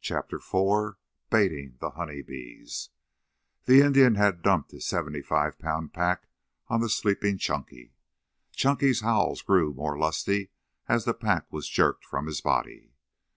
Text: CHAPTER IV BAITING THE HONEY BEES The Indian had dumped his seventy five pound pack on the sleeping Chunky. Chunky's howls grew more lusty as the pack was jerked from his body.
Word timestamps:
CHAPTER 0.00 0.36
IV 0.36 0.94
BAITING 1.28 1.78
THE 1.80 1.90
HONEY 1.90 2.22
BEES 2.22 2.90
The 3.64 3.80
Indian 3.80 4.14
had 4.14 4.40
dumped 4.40 4.70
his 4.70 4.86
seventy 4.86 5.20
five 5.22 5.58
pound 5.58 5.92
pack 5.92 6.28
on 6.68 6.80
the 6.80 6.88
sleeping 6.88 7.36
Chunky. 7.36 7.92
Chunky's 8.52 9.00
howls 9.00 9.42
grew 9.42 9.74
more 9.74 9.98
lusty 9.98 10.52
as 10.88 11.04
the 11.04 11.14
pack 11.14 11.52
was 11.52 11.68
jerked 11.68 12.04
from 12.04 12.26
his 12.26 12.40
body. 12.40 12.92